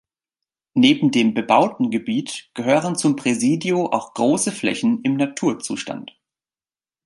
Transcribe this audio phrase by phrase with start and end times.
[0.73, 6.19] Neben dem bebauten Gebiet gehören zum Presidio auch große Flächen im Naturzustand.